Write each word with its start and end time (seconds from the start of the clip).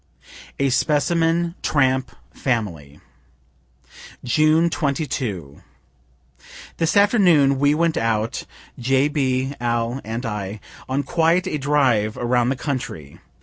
A 0.57 0.71
SPECIMEN 0.71 1.53
TRAMP 1.61 2.09
FAMILY 2.33 2.99
June 4.23 4.71
22. 4.71 5.61
This 6.77 6.97
afternoon 6.97 7.59
we 7.59 7.75
went 7.75 7.97
out 7.97 8.45
(J. 8.79 9.07
B., 9.09 9.53
Al. 9.61 10.01
and 10.03 10.25
I) 10.25 10.59
on 10.89 11.03
quite 11.03 11.45
a 11.45 11.59
drive 11.59 12.17
around 12.17 12.49
the 12.49 12.55
country. 12.55 13.19